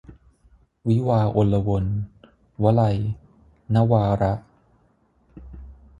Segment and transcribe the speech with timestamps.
[0.89, 1.85] วิวาห์อลวน-
[2.63, 2.97] วลัย
[3.73, 4.33] นวาระ